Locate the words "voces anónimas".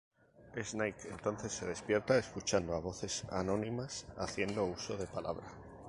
2.79-4.07